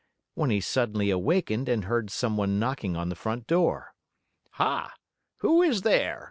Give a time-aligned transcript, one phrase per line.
[0.33, 3.93] when he suddenly awakened and heard some one knocking on the front door.
[4.53, 4.95] "Ha!
[5.41, 6.19] Who is there?